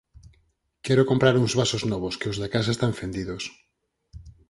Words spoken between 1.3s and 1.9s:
uns vasos